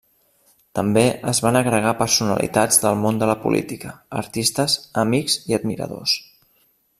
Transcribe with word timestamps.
També 0.77 1.01
es 1.31 1.41
van 1.47 1.59
agregar 1.59 1.91
personalitats 1.99 2.81
del 2.85 2.97
món 3.03 3.19
de 3.25 3.29
la 3.33 3.37
política, 3.45 3.93
artistes, 4.23 4.79
amics 5.05 5.37
i 5.53 5.59
admiradors. 5.61 6.17